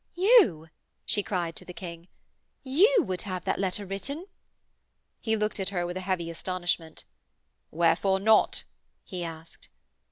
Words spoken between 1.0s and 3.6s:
she cried to the King. 'You would have that